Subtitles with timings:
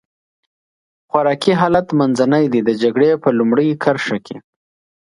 [1.09, 4.37] خوراکي حالت منځنی دی، د جګړې په لومړۍ کرښه کې.